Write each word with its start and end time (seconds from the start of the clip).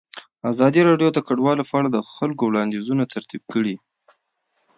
ازادي 0.51 0.81
راډیو 0.89 1.09
د 1.13 1.19
کډوال 1.27 1.59
په 1.69 1.73
اړه 1.79 1.89
د 1.91 1.97
خلکو 2.13 2.43
وړاندیزونه 2.47 3.03
ترتیب 3.13 3.43
کړي. 3.53 3.75